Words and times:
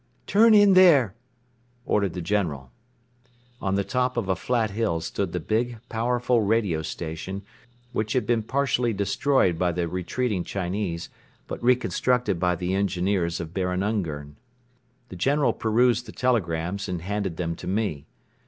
"Turn 0.25 0.55
in 0.55 0.73
there!" 0.73 1.13
ordered 1.85 2.13
the 2.13 2.23
General. 2.23 2.71
On 3.61 3.75
the 3.75 3.83
top 3.83 4.17
of 4.17 4.27
a 4.29 4.35
flat 4.35 4.71
hill 4.71 4.99
stood 4.99 5.31
the 5.31 5.39
big, 5.39 5.77
powerful 5.89 6.41
radio 6.41 6.81
station 6.81 7.43
which 7.91 8.13
had 8.13 8.25
been 8.25 8.41
partially 8.41 8.93
destroyed 8.93 9.59
by 9.59 9.71
the 9.71 9.87
retreating 9.87 10.43
Chinese 10.43 11.09
but 11.45 11.61
reconstructed 11.63 12.39
by 12.39 12.55
the 12.55 12.73
engineers 12.73 13.39
of 13.39 13.53
Baron 13.53 13.83
Ungern. 13.83 14.37
The 15.09 15.15
General 15.17 15.53
perused 15.53 16.07
the 16.07 16.11
telegrams 16.11 16.89
and 16.89 17.03
handed 17.03 17.37
them 17.37 17.55
to 17.57 17.67
me. 17.67 18.07